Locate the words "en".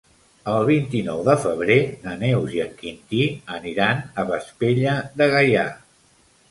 2.65-2.73